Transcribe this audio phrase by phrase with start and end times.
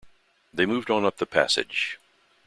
[0.51, 1.99] They moved on up the passage.